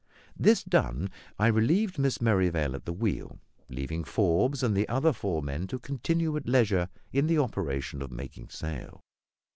[0.35, 3.37] This done, I relieved Miss Merrivale at the wheel,
[3.69, 8.49] leaving Forbes and the other four men to continue at leisure the operation of making
[8.49, 9.01] sail.